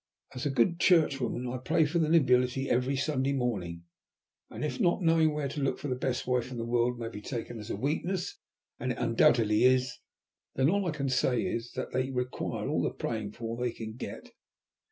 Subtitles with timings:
[0.33, 3.83] As a good churchwoman I pray for the nobility every Sunday morning;
[4.49, 7.07] and if not knowing where to look for the best wife in the world may
[7.07, 8.39] be taken as a weakness,
[8.79, 9.99] and it undoubtedly is,
[10.55, 13.93] then all I can say is, that they require all the praying for they can
[13.93, 14.31] get!"